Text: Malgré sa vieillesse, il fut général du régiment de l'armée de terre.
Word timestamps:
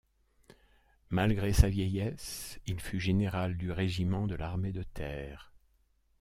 Malgré 1.11 1.53
sa 1.53 1.69
vieillesse, 1.69 2.57
il 2.65 2.79
fut 2.79 2.99
général 2.99 3.55
du 3.55 3.71
régiment 3.71 4.25
de 4.25 4.33
l'armée 4.33 4.71
de 4.71 4.81
terre. 4.81 5.53